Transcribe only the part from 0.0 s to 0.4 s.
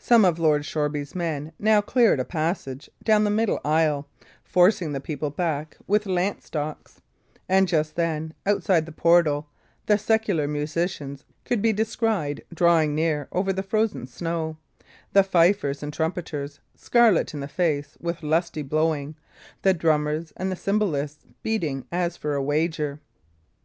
Some of